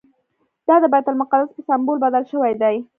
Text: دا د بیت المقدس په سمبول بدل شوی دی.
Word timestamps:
دا 0.67 0.75
د 0.83 0.85
بیت 0.93 1.05
المقدس 1.09 1.49
په 1.55 1.61
سمبول 1.67 1.97
بدل 2.05 2.23
شوی 2.31 2.53
دی. 2.61 2.75